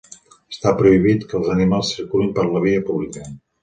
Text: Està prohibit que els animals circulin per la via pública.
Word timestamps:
Està 0.53 0.73
prohibit 0.79 1.27
que 1.29 1.39
els 1.41 1.53
animals 1.59 1.95
circulin 1.99 2.37
per 2.41 2.51
la 2.53 2.67
via 2.69 2.85
pública. 2.93 3.33